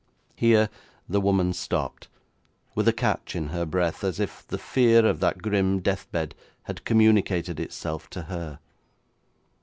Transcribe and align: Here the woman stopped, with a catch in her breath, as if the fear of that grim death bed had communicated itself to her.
Here 0.35 0.71
the 1.07 1.21
woman 1.21 1.53
stopped, 1.53 2.07
with 2.73 2.87
a 2.87 2.91
catch 2.91 3.35
in 3.35 3.49
her 3.49 3.67
breath, 3.67 4.03
as 4.03 4.19
if 4.19 4.43
the 4.47 4.57
fear 4.57 5.05
of 5.05 5.19
that 5.19 5.43
grim 5.43 5.79
death 5.79 6.11
bed 6.11 6.33
had 6.63 6.85
communicated 6.85 7.59
itself 7.59 8.09
to 8.09 8.23
her. 8.23 8.57